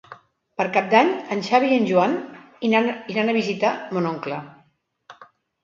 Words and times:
Per 0.61 0.65
Cap 0.77 0.87
d'Any 0.93 1.11
en 1.35 1.43
Xavi 1.49 1.69
i 1.73 1.77
en 1.83 1.85
Joan 1.91 2.17
iran 2.71 3.29
a 3.29 3.39
visitar 3.39 3.77
mon 3.95 4.11
oncle. 4.17 4.43